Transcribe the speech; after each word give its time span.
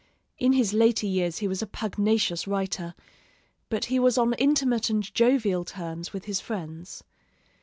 In 0.39 0.53
his 0.53 0.73
later 0.73 1.05
years 1.05 1.37
he 1.37 1.47
was 1.47 1.61
a 1.61 1.67
pugnacious 1.67 2.47
writer, 2.47 2.95
but 3.69 3.85
he 3.85 3.99
was 3.99 4.17
on 4.17 4.33
intimate 4.39 4.89
and 4.89 5.03
jovial 5.13 5.63
terms 5.63 6.11
with 6.11 6.25
his 6.25 6.41
friends. 6.41 7.03